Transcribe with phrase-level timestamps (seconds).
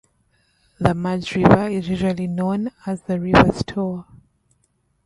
[0.79, 4.07] The merged river is usually known as the River Stour.